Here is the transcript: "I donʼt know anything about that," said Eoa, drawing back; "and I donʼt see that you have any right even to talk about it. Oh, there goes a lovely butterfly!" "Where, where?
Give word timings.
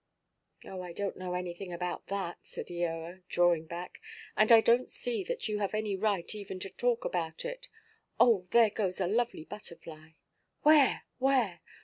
"I 0.63 0.93
donʼt 0.93 1.17
know 1.17 1.35
anything 1.35 1.71
about 1.71 2.07
that," 2.07 2.39
said 2.41 2.69
Eoa, 2.69 3.21
drawing 3.29 3.67
back; 3.67 4.01
"and 4.35 4.51
I 4.51 4.59
donʼt 4.59 4.89
see 4.89 5.23
that 5.25 5.47
you 5.47 5.59
have 5.59 5.75
any 5.75 5.95
right 5.95 6.33
even 6.33 6.57
to 6.61 6.71
talk 6.71 7.05
about 7.05 7.45
it. 7.45 7.67
Oh, 8.19 8.47
there 8.49 8.71
goes 8.71 8.99
a 8.99 9.05
lovely 9.05 9.45
butterfly!" 9.45 10.13
"Where, 10.63 11.03
where? 11.19 11.61